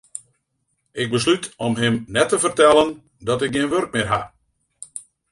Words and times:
Ik 0.91 1.09
beslút 1.11 1.53
om 1.65 1.73
him 1.81 1.95
net 2.15 2.29
te 2.29 2.37
fertellen 2.43 2.89
dat 3.27 3.41
ik 3.45 3.51
gjin 3.53 3.69
wurk 3.71 3.91
mear 3.93 4.07
ha. 4.11 4.21